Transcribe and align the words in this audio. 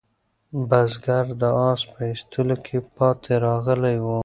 بزګر 0.69 1.25
د 1.41 1.43
آس 1.69 1.81
په 1.91 1.99
ایستلو 2.09 2.55
کې 2.65 2.77
پاتې 2.95 3.33
راغلی 3.45 3.95
و. 4.03 4.05